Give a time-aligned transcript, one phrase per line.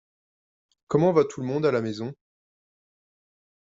[0.87, 2.11] Comment va tout le monde à la maison?